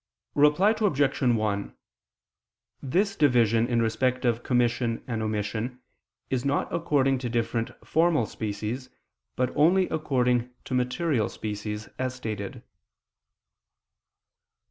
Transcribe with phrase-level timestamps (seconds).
[0.33, 1.21] Reply Obj.
[1.21, 1.75] 1:
[2.81, 5.79] This division in respect of commission and omission,
[6.31, 8.89] is not according to different formal species,
[9.35, 12.63] but only according to material species, as stated.